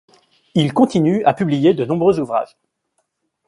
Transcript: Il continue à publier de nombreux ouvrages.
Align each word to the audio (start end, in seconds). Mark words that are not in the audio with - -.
Il 0.55 0.73
continue 0.73 1.23
à 1.25 1.33
publier 1.35 1.75
de 1.75 1.85
nombreux 1.85 2.19
ouvrages. 2.19 2.57